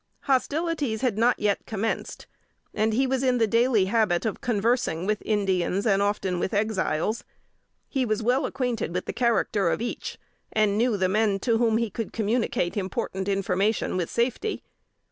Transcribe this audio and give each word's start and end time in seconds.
Hostilities 0.21 1.01
had 1.01 1.19
not 1.19 1.37
yet 1.37 1.67
commenced, 1.67 2.25
and 2.73 2.91
he 2.91 3.05
was 3.05 3.21
in 3.21 3.37
the 3.37 3.45
daily 3.45 3.85
habit 3.85 4.25
of 4.25 4.41
conversing 4.41 5.05
with 5.05 5.21
Indians, 5.23 5.85
and 5.85 6.01
often 6.01 6.39
with 6.39 6.55
Exiles. 6.55 7.23
He 7.87 8.03
was 8.03 8.23
well 8.23 8.47
acquainted 8.47 8.95
with 8.95 9.05
the 9.05 9.13
character 9.13 9.69
of 9.69 9.79
each, 9.79 10.17
and 10.51 10.75
knew 10.75 10.97
the 10.97 11.07
men 11.07 11.37
to 11.41 11.59
whom 11.59 11.77
he 11.77 11.91
could 11.91 12.13
communicate 12.13 12.75
important 12.75 13.27
information 13.27 13.95
with 13.95 14.09
safety. 14.09 14.63